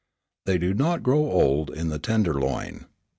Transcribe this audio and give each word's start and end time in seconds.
They 0.47 0.57
do 0.57 0.73
not 0.73 1.03
grow 1.03 1.29
old 1.31 1.69
in 1.69 1.89
the 1.89 1.99
Tenderloin. 1.99 2.87